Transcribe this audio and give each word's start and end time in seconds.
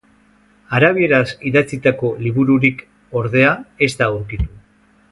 Arabieraz 0.77 1.27
idatzitako 1.51 2.11
libururik, 2.25 2.83
ordea, 3.23 3.55
ez 3.89 3.93
da 4.03 4.11
aurkitu. 4.17 4.51